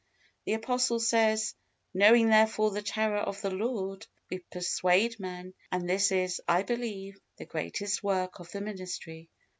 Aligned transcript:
The 0.45 0.53
apostle 0.53 0.99
says, 0.99 1.53
"Knowing 1.93 2.29
therefore 2.31 2.71
the 2.71 2.81
terror 2.81 3.19
of 3.19 3.39
the 3.41 3.51
Lord, 3.51 4.07
we 4.31 4.39
persuade 4.39 5.19
men;" 5.19 5.53
and 5.71 5.87
this 5.87 6.11
is, 6.11 6.41
I 6.47 6.63
believe, 6.63 7.21
the 7.37 7.45
greatest 7.45 8.01
work 8.01 8.39
of 8.39 8.49
the 8.51 8.61
ministry. 8.61 9.29